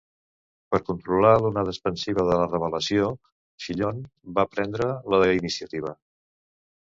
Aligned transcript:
Per 0.69 0.77
controlar 0.85 1.33
l'onada 1.41 1.73
expansiva 1.73 2.23
de 2.29 2.37
la 2.39 2.47
revelació, 2.47 3.11
Fillon 3.65 4.01
va 4.39 4.47
prendre 4.55 4.87
la 5.15 5.19
iniciativa. 5.43 5.95